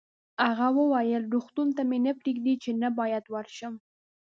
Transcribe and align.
هغه 0.49 0.67
وویل: 0.79 1.23
روغتون 1.33 1.67
ته 1.77 1.81
مې 1.89 1.97
نه 2.05 2.13
پرېږدي، 2.19 2.53
چې 2.63 2.71
نه 2.81 2.89
باید 2.99 3.25
ورشم. 3.33 3.73